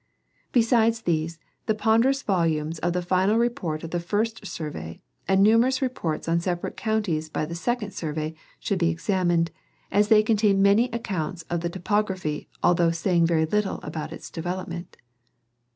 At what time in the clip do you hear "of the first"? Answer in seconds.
3.83-4.47